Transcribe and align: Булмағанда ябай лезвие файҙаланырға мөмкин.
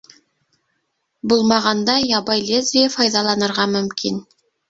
Булмағанда 1.33 1.97
ябай 2.13 2.41
лезвие 2.49 2.85
файҙаланырға 2.97 3.67
мөмкин. 3.77 4.21